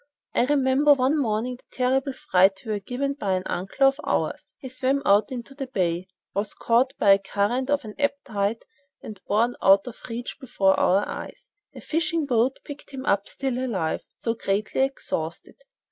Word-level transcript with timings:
I 0.33 0.45
remember 0.45 0.95
one 0.95 1.15
morning 1.19 1.57
the 1.57 1.75
terrible 1.77 2.13
fright 2.13 2.59
we 2.65 2.71
were 2.71 2.79
given 2.79 3.13
by 3.13 3.33
an 3.33 3.43
uncle 3.45 3.87
of 3.87 3.99
ours; 4.03 4.51
he 4.57 4.67
swam 4.67 5.03
out 5.05 5.31
into 5.31 5.53
the 5.53 5.67
bay, 5.67 6.07
was 6.33 6.55
caught 6.55 6.97
by 6.97 7.17
the 7.17 7.21
current 7.21 7.69
of 7.69 7.85
an 7.85 7.93
ebb 7.99 8.13
tide 8.25 8.65
and 9.03 9.21
borne 9.27 9.55
out 9.61 9.85
of 9.85 10.01
reach 10.09 10.37
of 10.41 10.59
our 10.59 11.07
eyes. 11.07 11.51
A 11.75 11.81
fishing 11.81 12.25
boat 12.25 12.57
picked 12.63 12.89
him 12.89 13.05
up 13.05 13.27
still 13.27 13.63
alive, 13.63 14.01
though 14.23 14.33
greatly 14.33 14.81
exhausted. 14.81 15.57